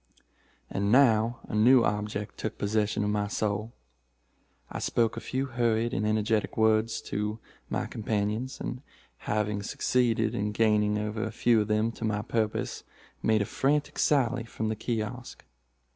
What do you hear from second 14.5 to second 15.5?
the kiosk.